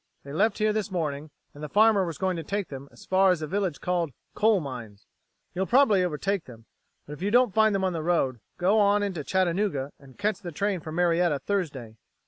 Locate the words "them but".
6.45-7.13